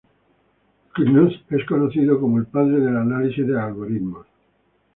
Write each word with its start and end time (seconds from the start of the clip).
Knuth 0.95 1.43
es 1.51 1.63
conocido 1.67 2.19
como 2.19 2.39
el 2.39 2.47
"padre 2.47 2.79
del 2.79 2.97
análisis 2.97 3.45
de 3.45 3.59
algoritmos". 3.61 4.25